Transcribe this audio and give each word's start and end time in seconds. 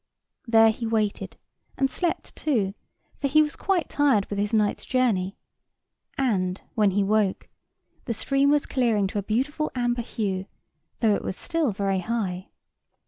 There 0.47 0.71
he 0.71 0.87
waited, 0.87 1.37
and 1.77 1.87
slept 1.87 2.35
too, 2.35 2.73
for 3.19 3.27
he 3.27 3.43
was 3.43 3.55
quite 3.55 3.87
tired 3.87 4.25
with 4.31 4.39
his 4.39 4.51
night's 4.51 4.83
journey; 4.83 5.37
and, 6.17 6.59
when 6.73 6.89
he 6.89 7.03
woke, 7.03 7.47
the 8.05 8.13
stream 8.15 8.49
was 8.49 8.65
clearing 8.65 9.05
to 9.05 9.19
a 9.19 9.21
beautiful 9.21 9.69
amber 9.75 10.01
hue, 10.01 10.47
though 11.01 11.13
it 11.13 11.23
was 11.23 11.35
still 11.37 11.71
very 11.71 11.99
high. 11.99 12.47